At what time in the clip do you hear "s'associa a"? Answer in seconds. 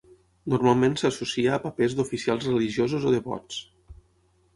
1.01-1.59